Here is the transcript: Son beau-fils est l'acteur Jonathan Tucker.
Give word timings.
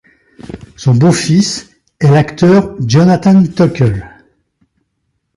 Son 0.77 0.95
beau-fils 0.95 1.69
est 1.99 2.09
l'acteur 2.09 2.73
Jonathan 2.79 3.43
Tucker. 3.43 4.01